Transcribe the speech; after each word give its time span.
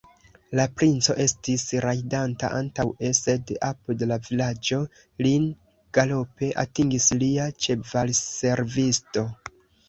La 0.59 0.63
princo 0.77 1.15
estis 1.25 1.65
rajdanta 1.83 2.49
antaŭe, 2.59 3.11
sed 3.17 3.51
apud 3.67 4.01
la 4.13 4.17
vilaĝo 4.29 4.79
lin 5.27 5.45
galope 5.99 6.51
atingis 6.65 7.09
lia 7.21 7.47
ĉevalservisto. 7.67 9.27